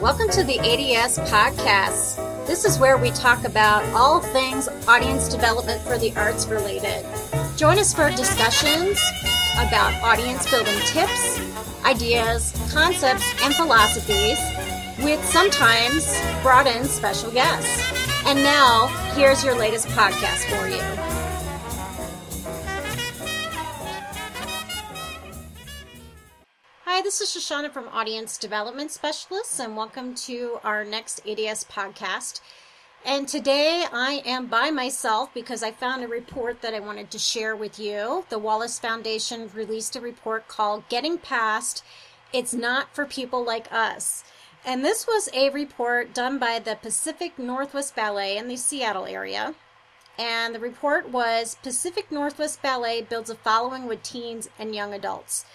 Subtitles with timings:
[0.00, 2.46] Welcome to the ADS podcast.
[2.46, 7.06] This is where we talk about all things audience development for the arts related.
[7.56, 9.00] Join us for discussions
[9.54, 11.40] about audience building tips,
[11.86, 14.38] ideas, concepts, and philosophies
[15.02, 16.06] with sometimes
[16.42, 17.82] brought in special guests.
[18.26, 21.15] And now, here's your latest podcast for you.
[27.18, 32.42] This is Shoshana from Audience Development Specialists, and welcome to our next ADS podcast.
[33.06, 37.18] And today I am by myself because I found a report that I wanted to
[37.18, 38.26] share with you.
[38.28, 41.82] The Wallace Foundation released a report called Getting Past
[42.34, 44.22] It's Not for People Like Us.
[44.62, 49.54] And this was a report done by the Pacific Northwest Ballet in the Seattle area.
[50.18, 55.46] And the report was Pacific Northwest Ballet builds a following with teens and young adults.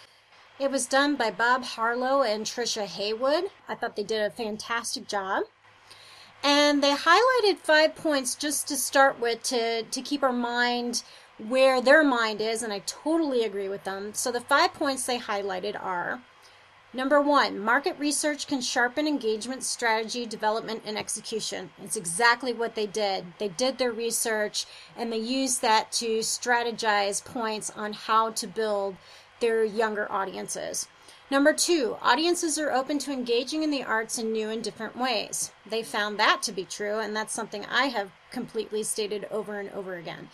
[0.61, 3.45] It was done by Bob Harlow and Trisha Haywood.
[3.67, 5.45] I thought they did a fantastic job.
[6.43, 11.01] And they highlighted five points just to start with to, to keep our mind
[11.39, 14.13] where their mind is, and I totally agree with them.
[14.13, 16.21] So the five points they highlighted are
[16.93, 21.71] number one, market research can sharpen engagement strategy, development, and execution.
[21.81, 23.33] It's exactly what they did.
[23.39, 28.97] They did their research and they used that to strategize points on how to build
[29.41, 30.87] their younger audiences.
[31.29, 35.51] Number two, audiences are open to engaging in the arts in new and different ways.
[35.65, 39.69] They found that to be true, and that's something I have completely stated over and
[39.71, 40.29] over again.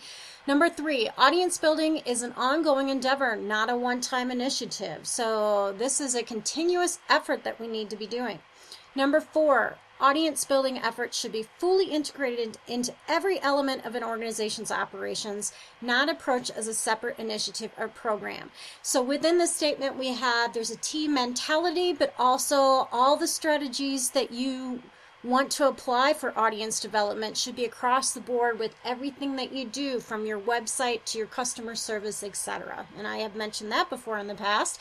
[0.46, 5.06] Number three, audience building is an ongoing endeavor, not a one time initiative.
[5.06, 8.40] So, this is a continuous effort that we need to be doing.
[8.96, 14.70] Number four, Audience building efforts should be fully integrated into every element of an organization's
[14.70, 18.50] operations, not approached as a separate initiative or program.
[18.80, 24.10] So within the statement, we have there's a team mentality, but also all the strategies
[24.10, 24.82] that you
[25.24, 29.64] want to apply for audience development should be across the board with everything that you
[29.64, 34.16] do from your website to your customer service etc and i have mentioned that before
[34.16, 34.80] in the past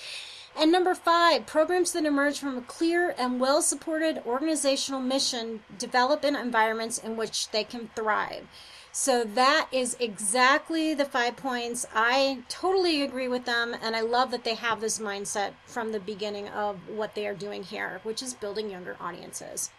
[0.55, 6.23] and number five, programs that emerge from a clear and well supported organizational mission develop
[6.23, 8.47] in environments in which they can thrive.
[8.91, 11.85] So that is exactly the five points.
[11.93, 15.99] I totally agree with them, and I love that they have this mindset from the
[15.99, 19.69] beginning of what they are doing here, which is building younger audiences.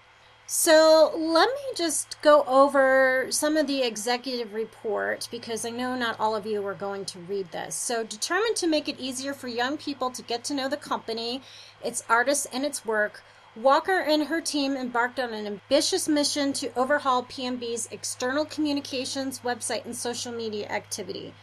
[0.51, 6.19] So let me just go over some of the executive report because I know not
[6.19, 7.75] all of you are going to read this.
[7.75, 11.43] So, determined to make it easier for young people to get to know the company,
[11.85, 13.23] its artists, and its work,
[13.55, 19.85] Walker and her team embarked on an ambitious mission to overhaul PNB's external communications, website,
[19.85, 21.35] and social media activity.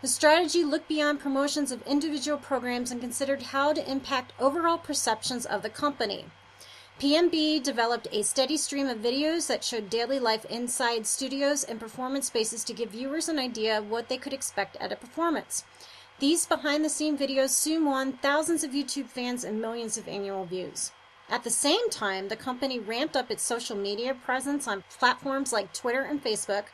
[0.00, 5.44] The strategy looked beyond promotions of individual programs and considered how to impact overall perceptions
[5.44, 6.24] of the company.
[6.98, 12.28] PNB developed a steady stream of videos that showed daily life inside studios and performance
[12.28, 15.64] spaces to give viewers an idea of what they could expect at a performance.
[16.20, 20.46] These behind the scene videos soon won thousands of YouTube fans and millions of annual
[20.46, 20.90] views.
[21.28, 25.74] At the same time, the company ramped up its social media presence on platforms like
[25.74, 26.64] Twitter and Facebook,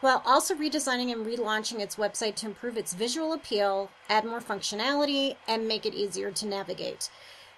[0.00, 5.36] while also redesigning and relaunching its website to improve its visual appeal, add more functionality,
[5.46, 7.10] and make it easier to navigate.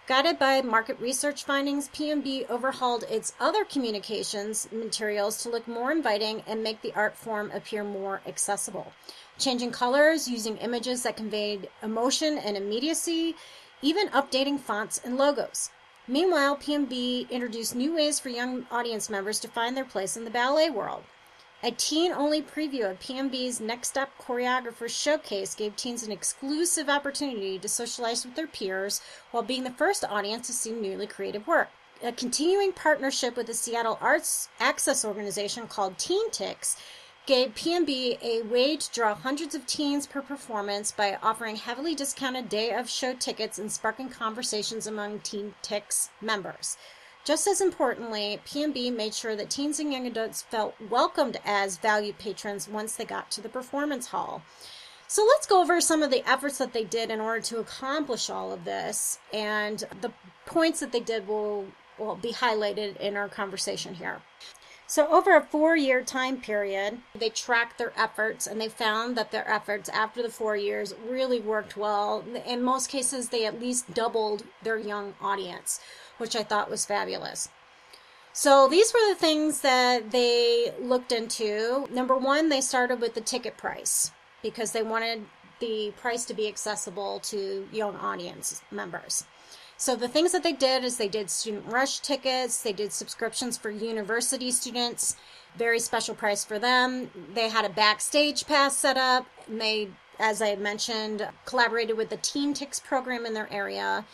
[0.08, 6.42] Guided by market research findings, PNB overhauled its other communications materials to look more inviting
[6.46, 8.94] and make the art form appear more accessible.
[9.38, 13.36] Changing colors, using images that conveyed emotion and immediacy,
[13.82, 15.68] even updating fonts and logos.
[16.06, 20.30] Meanwhile, PNB introduced new ways for young audience members to find their place in the
[20.30, 21.04] ballet world.
[21.60, 27.58] A teen only preview of PNB's Next Up Choreographer Showcase gave teens an exclusive opportunity
[27.58, 29.00] to socialize with their peers
[29.32, 31.70] while being the first audience to see newly created work.
[32.00, 36.76] A continuing partnership with the Seattle Arts Access Organization called Teen Tix
[37.26, 42.48] gave PNB a way to draw hundreds of teens per performance by offering heavily discounted
[42.48, 46.76] day of show tickets and sparking conversations among Teen Tix members.
[47.24, 52.18] Just as importantly, PNB made sure that teens and young adults felt welcomed as valued
[52.18, 54.42] patrons once they got to the performance hall.
[55.06, 58.28] So let's go over some of the efforts that they did in order to accomplish
[58.28, 60.12] all of this, and the
[60.44, 61.66] points that they did will,
[61.98, 64.20] will be highlighted in our conversation here.
[64.86, 69.32] So, over a four year time period, they tracked their efforts and they found that
[69.32, 72.24] their efforts after the four years really worked well.
[72.46, 75.78] In most cases, they at least doubled their young audience
[76.18, 77.48] which I thought was fabulous.
[78.32, 81.88] So these were the things that they looked into.
[81.90, 84.12] Number one, they started with the ticket price
[84.42, 85.24] because they wanted
[85.58, 89.24] the price to be accessible to young audience members.
[89.76, 93.56] So the things that they did is they did student rush tickets, they did subscriptions
[93.56, 95.16] for university students,
[95.56, 97.10] very special price for them.
[97.34, 102.10] They had a backstage pass set up, and they as I had mentioned, collaborated with
[102.10, 104.04] the Teen Tix program in their area.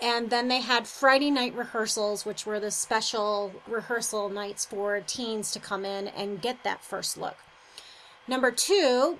[0.00, 5.50] And then they had Friday night rehearsals, which were the special rehearsal nights for teens
[5.52, 7.36] to come in and get that first look.
[8.28, 9.18] Number two,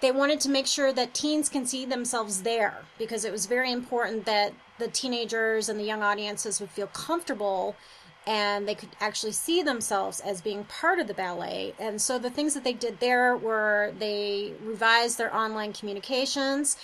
[0.00, 3.70] they wanted to make sure that teens can see themselves there because it was very
[3.70, 7.76] important that the teenagers and the young audiences would feel comfortable
[8.26, 11.74] and they could actually see themselves as being part of the ballet.
[11.78, 16.76] And so the things that they did there were they revised their online communications.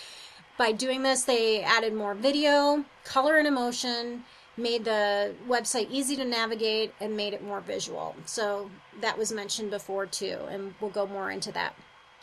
[0.58, 4.24] By doing this, they added more video, color, and emotion,
[4.56, 8.14] made the website easy to navigate, and made it more visual.
[8.26, 8.70] So
[9.00, 11.74] that was mentioned before too, and we'll go more into that.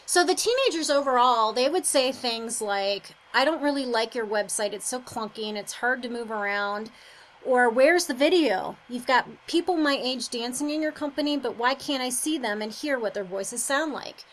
[0.05, 4.73] So the teenagers overall, they would say things like, I don't really like your website.
[4.73, 6.89] It's so clunky and it's hard to move around
[7.45, 8.77] or where's the video?
[8.89, 12.61] You've got people my age dancing in your company, but why can't I see them
[12.61, 14.25] and hear what their voices sound like?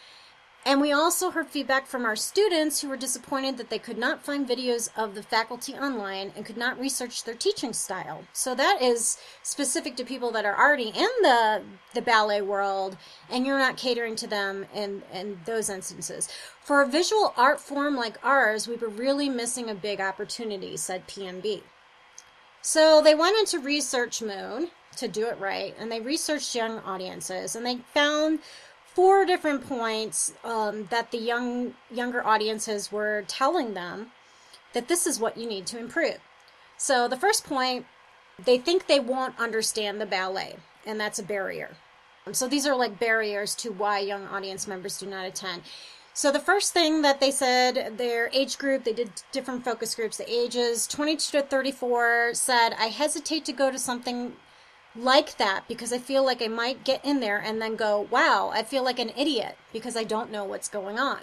[0.66, 4.24] And we also heard feedback from our students who were disappointed that they could not
[4.24, 8.24] find videos of the faculty online and could not research their teaching style.
[8.32, 11.62] So that is specific to people that are already in the,
[11.94, 12.96] the ballet world
[13.30, 16.28] and you're not catering to them in, in those instances.
[16.60, 21.06] For a visual art form like ours, we were really missing a big opportunity, said
[21.06, 21.62] PNB.
[22.60, 27.54] So they went into Research Moon to do it right, and they researched young audiences,
[27.54, 28.40] and they found
[28.96, 34.10] four different points um, that the young younger audiences were telling them
[34.72, 36.16] that this is what you need to improve.
[36.78, 37.84] So the first point,
[38.42, 40.56] they think they won't understand the ballet,
[40.86, 41.76] and that's a barrier.
[42.32, 45.62] So these are like barriers to why young audience members do not attend.
[46.14, 50.16] So the first thing that they said, their age group, they did different focus groups.
[50.16, 54.36] The ages 22 to 34 said, I hesitate to go to something
[54.98, 58.50] like that because I feel like I might get in there and then go, wow,
[58.52, 61.20] I feel like an idiot because I don't know what's going on.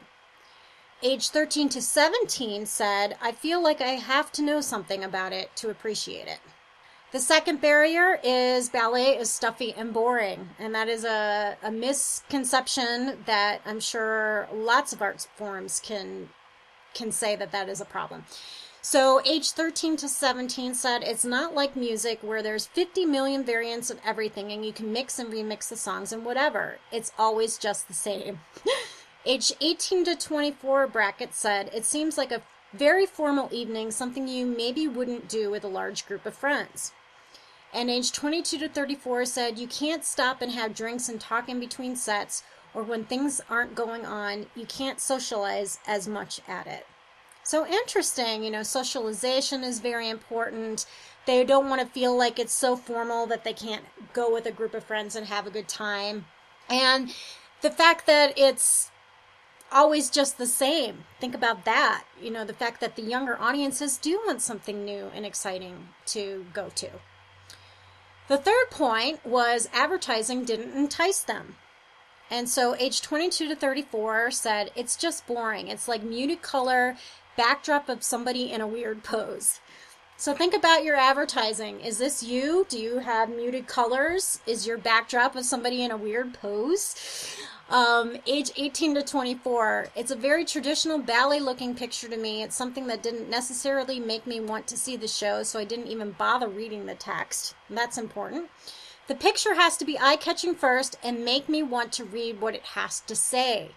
[1.02, 5.56] Age 13 to 17 said, I feel like I have to know something about it
[5.58, 6.40] to appreciate it.
[7.12, 10.50] The second barrier is ballet is stuffy and boring.
[10.58, 16.30] And that is a, a misconception that I'm sure lots of art forms can
[16.96, 18.24] can say that that is a problem.
[18.86, 23.90] So, age 13 to 17 said it's not like music where there's 50 million variants
[23.90, 26.80] of everything and you can mix and remix the songs and whatever.
[26.92, 28.42] It's always just the same.
[29.26, 32.42] age 18 to 24 bracket said it seems like a
[32.74, 36.92] very formal evening, something you maybe wouldn't do with a large group of friends
[37.74, 41.60] and age 22 to 34 said you can't stop and have drinks and talk in
[41.60, 42.44] between sets
[42.74, 46.86] or when things aren't going on you can't socialize as much at it
[47.44, 50.86] so interesting you know socialization is very important
[51.26, 54.52] they don't want to feel like it's so formal that they can't go with a
[54.52, 56.26] group of friends and have a good time
[56.70, 57.14] and
[57.62, 58.92] the fact that it's
[59.74, 61.04] always just the same.
[61.20, 62.06] Think about that.
[62.22, 66.46] You know, the fact that the younger audiences do want something new and exciting to
[66.54, 66.90] go to.
[68.28, 71.56] The third point was advertising didn't entice them.
[72.30, 75.68] And so age 22 to 34 said, it's just boring.
[75.68, 76.96] It's like muted color,
[77.38, 79.60] backdrop of somebody in a weird pose.
[80.16, 81.82] So think about your advertising.
[81.82, 82.66] Is this you?
[82.70, 84.40] Do you have muted colors?
[84.46, 86.96] Is your backdrop of somebody in a weird pose?
[87.70, 89.88] Um, age 18 to 24.
[89.96, 92.44] It's a very traditional ballet looking picture to me.
[92.44, 95.88] It's something that didn't necessarily make me want to see the show, so I didn't
[95.88, 97.56] even bother reading the text.
[97.70, 98.50] That's important.
[99.08, 102.56] The picture has to be eye catching first and make me want to read what
[102.56, 103.72] it has to say.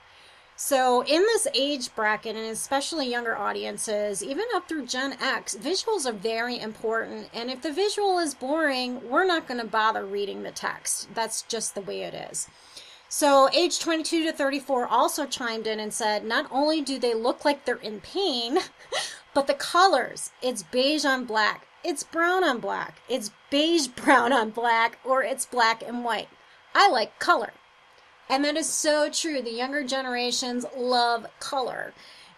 [0.58, 6.06] So, in this age bracket, and especially younger audiences, even up through Gen X, visuals
[6.06, 7.28] are very important.
[7.34, 11.12] And if the visual is boring, we're not going to bother reading the text.
[11.14, 12.48] That's just the way it is.
[13.10, 17.44] So, age 22 to 34 also chimed in and said not only do they look
[17.44, 18.58] like they're in pain,
[19.34, 24.50] but the colors it's beige on black, it's brown on black, it's beige brown on
[24.50, 26.28] black, or it's black and white.
[26.74, 27.52] I like color.
[28.28, 29.40] And that is so true.
[29.40, 31.92] The younger generations love color.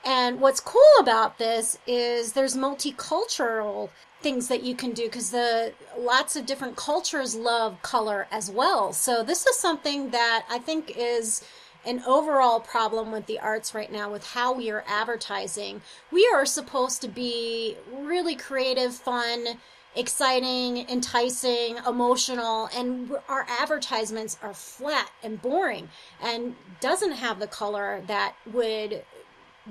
[0.04, 3.90] And what's cool about this is there's multicultural
[4.20, 8.92] things that you can do because the lots of different cultures love color as well.
[8.92, 11.44] So this is something that I think is
[11.84, 15.80] an overall problem with the arts right now with how we are advertising.
[16.10, 19.58] We are supposed to be really creative, fun,
[19.98, 25.88] exciting, enticing, emotional, and our advertisements are flat and boring
[26.22, 29.04] and doesn't have the color that would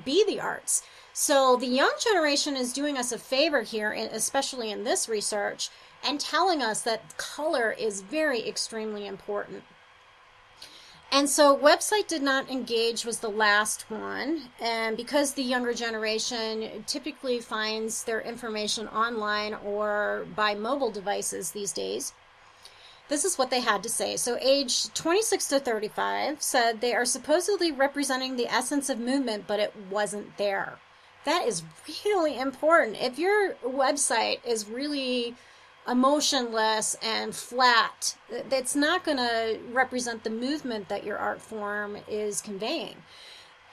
[0.04, 0.84] be the arts.
[1.14, 5.70] So the young generation is doing us a favor here, especially in this research,
[6.04, 9.64] and telling us that color is very extremely important.
[11.18, 14.50] And so, website did not engage was the last one.
[14.62, 21.72] And because the younger generation typically finds their information online or by mobile devices these
[21.72, 22.14] days,
[23.10, 24.16] this is what they had to say.
[24.16, 29.60] So, age 26 to 35 said they are supposedly representing the essence of movement, but
[29.60, 30.78] it wasn't there.
[31.26, 31.64] That is
[32.06, 33.02] really important.
[33.02, 35.34] If your website is really
[35.88, 38.18] emotionless and flat.
[38.50, 42.98] That's not going to represent the movement that your art form is conveying.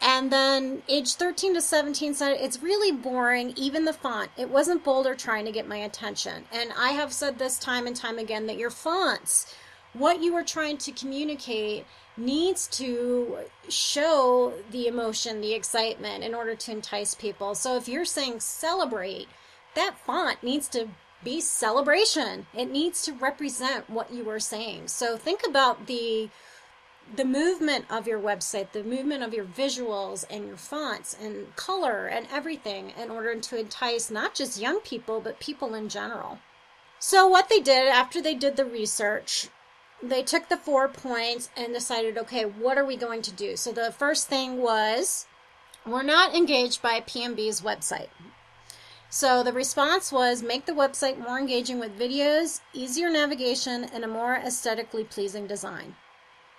[0.01, 4.31] And then age 13 to 17 said it's really boring, even the font.
[4.37, 6.45] It wasn't bolder trying to get my attention.
[6.53, 9.55] And I have said this time and time again that your fonts,
[9.95, 16.55] what you are trying to communicate, needs to show the emotion, the excitement in order
[16.55, 17.55] to entice people.
[17.55, 19.27] So if you're saying celebrate,
[19.75, 20.89] that font needs to
[21.25, 22.47] be celebration.
[22.55, 24.89] It needs to represent what you are saying.
[24.89, 26.31] So think about the
[27.17, 32.07] the movement of your website, the movement of your visuals and your fonts and color
[32.07, 36.39] and everything in order to entice not just young people, but people in general.
[36.99, 39.49] So, what they did after they did the research,
[40.03, 43.57] they took the four points and decided, okay, what are we going to do?
[43.57, 45.27] So, the first thing was
[45.87, 48.09] we're not engaged by PNB's website.
[49.15, 54.09] So the response was make the website more engaging with videos, easier navigation, and a
[54.09, 55.95] more aesthetically pleasing design.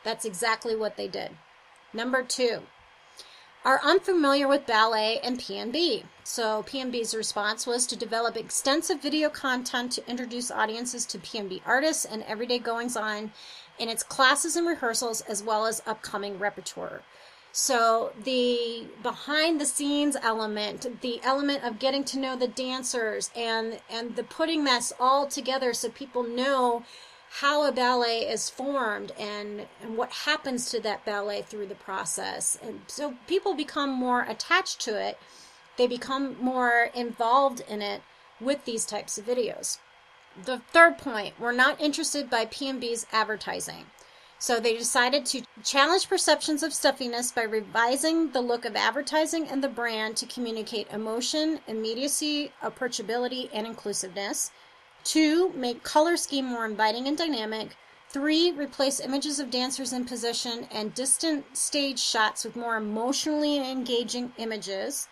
[0.06, 1.32] That's exactly what they did.
[1.92, 2.62] Number two,
[3.66, 6.06] are unfamiliar with ballet and PNB.
[6.24, 12.06] So PNB's response was to develop extensive video content to introduce audiences to PNB artists
[12.06, 13.34] and everyday goings on
[13.78, 17.02] in its classes and rehearsals as well as upcoming repertoire.
[17.58, 23.80] So the behind the scenes element, the element of getting to know the dancers and
[23.90, 26.84] and the putting this all together so people know
[27.40, 32.58] how a ballet is formed and, and what happens to that ballet through the process.
[32.62, 35.18] And so people become more attached to it.
[35.78, 38.02] They become more involved in it
[38.42, 39.78] with these types of videos.
[40.44, 43.86] The third point, we're not interested by PNB's advertising.
[44.46, 49.64] So they decided to challenge perceptions of stuffiness by revising the look of advertising and
[49.64, 54.52] the brand to communicate emotion, immediacy, approachability, and inclusiveness.
[55.04, 57.76] Two, make color scheme more inviting and dynamic.
[58.10, 64.32] Three, replace images of dancers in position and distant stage shots with more emotionally engaging
[64.38, 65.08] images.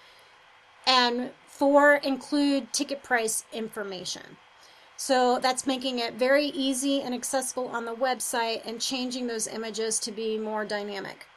[0.85, 4.37] And four, include ticket price information.
[5.05, 9.99] So that's making it very easy and accessible on the website and changing those images
[9.99, 11.27] to be more dynamic.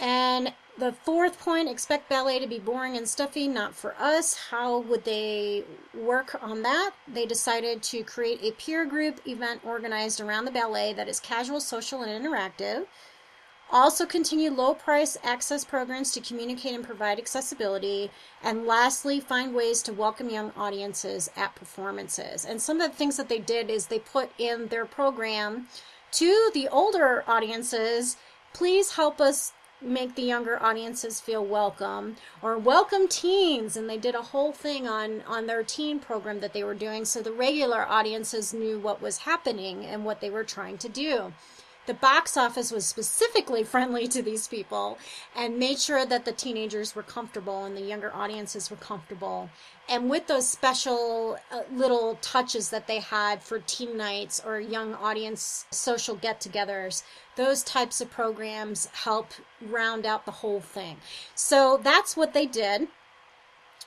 [0.00, 4.36] And the fourth point expect ballet to be boring and stuffy, not for us.
[4.50, 5.62] How would they
[5.94, 6.90] work on that?
[7.06, 11.60] They decided to create a peer group event organized around the ballet that is casual,
[11.60, 12.86] social, and interactive.
[13.70, 18.10] Also, continue low price access programs to communicate and provide accessibility.
[18.42, 22.44] And lastly, find ways to welcome young audiences at performances.
[22.44, 25.66] And some of the things that they did is they put in their program
[26.12, 28.16] to the older audiences
[28.52, 34.14] please help us make the younger audiences feel welcome or welcome teens and they did
[34.14, 37.84] a whole thing on on their teen program that they were doing so the regular
[37.86, 41.30] audiences knew what was happening and what they were trying to do
[41.86, 44.98] the box office was specifically friendly to these people
[45.34, 49.50] and made sure that the teenagers were comfortable and the younger audiences were comfortable.
[49.88, 54.94] And with those special uh, little touches that they had for teen nights or young
[54.94, 57.02] audience social get togethers,
[57.36, 59.28] those types of programs help
[59.60, 60.96] round out the whole thing.
[61.34, 62.88] So that's what they did.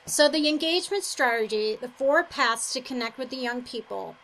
[0.06, 4.16] So the engagement strategy, the four paths to connect with the young people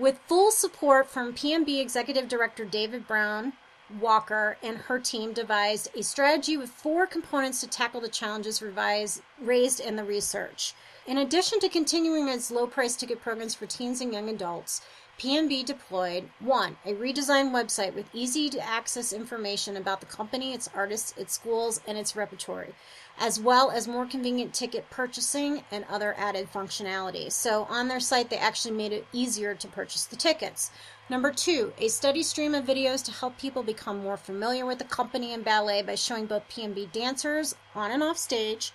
[0.00, 3.52] with full support from PNB Executive Director David Brown
[4.00, 9.20] Walker and her team devised a strategy with four components to tackle the challenges revised,
[9.38, 10.74] raised in the research.
[11.06, 14.80] In addition to continuing its low price ticket programs for teens and young adults,
[15.20, 20.70] PNB deployed one, a redesigned website with easy to access information about the company, its
[20.74, 22.74] artists, its schools, and its repertory
[23.20, 27.30] as well as more convenient ticket purchasing and other added functionality.
[27.30, 30.70] So on their site, they actually made it easier to purchase the tickets.
[31.10, 34.84] Number two, a steady stream of videos to help people become more familiar with the
[34.84, 38.72] company and ballet by showing both PNB dancers on and off stage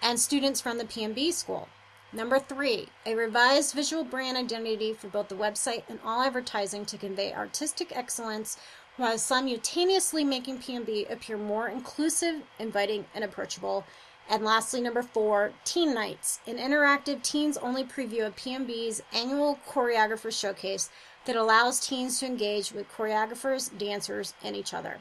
[0.00, 1.68] and students from the PNB school.
[2.14, 6.98] Number three, a revised visual brand identity for both the website and all advertising to
[6.98, 8.58] convey artistic excellence
[8.98, 13.86] while simultaneously making PNB appear more inclusive, inviting, and approachable.
[14.28, 20.30] And lastly, number four, Teen Nights, an interactive teens only preview of PNB's annual choreographer
[20.30, 20.90] showcase
[21.24, 24.98] that allows teens to engage with choreographers, dancers, and each other.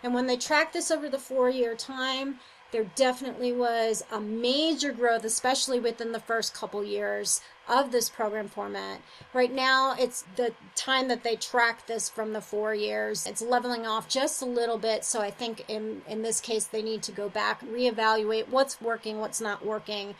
[0.00, 2.38] And when they track this over the four year time,
[2.76, 8.48] there definitely was a major growth, especially within the first couple years of this program
[8.48, 9.00] format.
[9.32, 13.26] Right now, it's the time that they track this from the four years.
[13.26, 15.06] It's leveling off just a little bit.
[15.06, 19.20] So I think in, in this case, they need to go back, reevaluate what's working,
[19.20, 20.14] what's not working,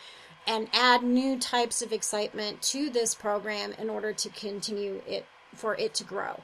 [0.46, 5.76] and add new types of excitement to this program in order to continue it for
[5.76, 6.40] it to grow.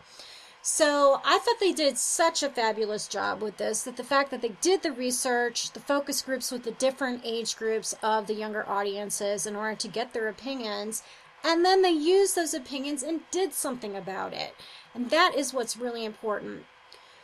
[0.65, 4.43] So I thought they did such a fabulous job with this that the fact that
[4.43, 8.65] they did the research, the focus groups with the different age groups of the younger
[8.69, 11.03] audiences in order to get their opinions,
[11.43, 14.55] and then they used those opinions and did something about it.
[14.95, 16.65] And that is what's really important.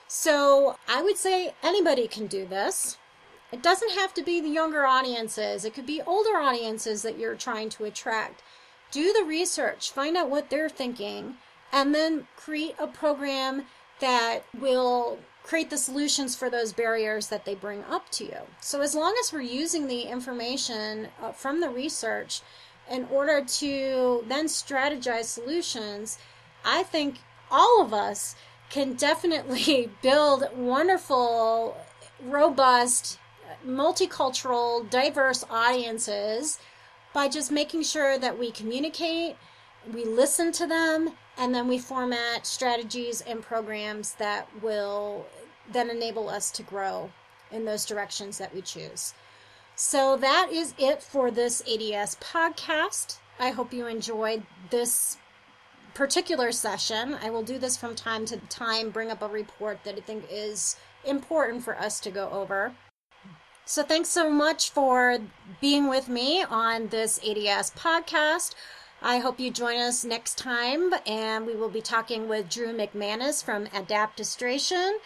[0.08, 2.98] So I would say anybody can do this.
[3.52, 7.36] It doesn't have to be the younger audiences, it could be older audiences that you're
[7.36, 8.42] trying to attract.
[8.90, 11.36] Do the research, find out what they're thinking
[11.72, 13.64] and then create a program
[14.00, 18.40] that will create the solutions for those barriers that they bring up to you.
[18.60, 22.42] So, as long as we're using the information uh, from the research
[22.90, 26.18] in order to then strategize solutions,
[26.64, 27.20] I think
[27.50, 28.36] all of us
[28.70, 31.76] can definitely build wonderful,
[32.22, 33.18] robust,
[33.66, 36.58] multicultural, diverse audiences
[37.14, 39.36] by just making sure that we communicate,
[39.92, 45.26] we listen to them, and then we format strategies and programs that will
[45.72, 47.10] then enable us to grow
[47.52, 49.14] in those directions that we choose.
[49.76, 53.18] So that is it for this ADS podcast.
[53.38, 55.16] I hope you enjoyed this
[55.94, 57.16] particular session.
[57.22, 60.24] I will do this from time to time, bring up a report that I think
[60.30, 62.74] is important for us to go over.
[63.64, 65.18] So, thanks so much for
[65.60, 68.54] being with me on this ADS podcast.
[69.00, 73.44] I hope you join us next time, and we will be talking with Drew McManus
[73.44, 74.98] from Adaptistration.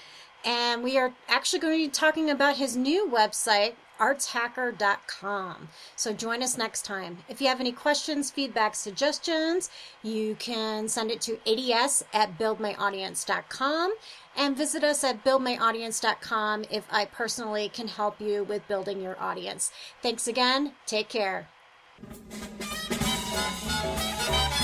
[0.44, 5.68] And we are actually going to be talking about his new website, artshacker.com.
[5.94, 7.18] So join us next time.
[7.28, 9.70] If you have any questions, feedback, suggestions,
[10.02, 13.94] you can send it to ads at buildmyaudience.com
[14.37, 19.70] and visit us at buildmyaudience.com if I personally can help you with building your audience.
[20.02, 20.72] Thanks again.
[20.87, 21.48] Take care.
[23.33, 24.62] Música